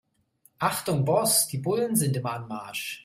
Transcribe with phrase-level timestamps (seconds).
[0.57, 2.99] Achtung Boss, die Bullen sind im Anmarsch.